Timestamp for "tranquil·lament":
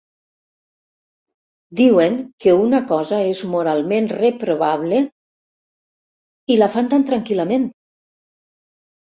7.13-7.71